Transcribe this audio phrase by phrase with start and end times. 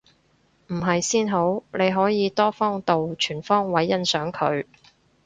[0.69, 4.65] 唔係先好，你可以多方度全方位欣賞佢